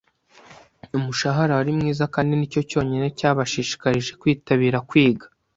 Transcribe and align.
Umushahara 0.97 1.53
wari 1.57 1.71
mwiza, 1.77 2.03
kandi 2.13 2.31
nicyo 2.35 2.61
cyonyine 2.69 3.07
cyabashishikarije 3.17 4.11
kwitabira 4.21 4.77
kwiga. 4.89 5.25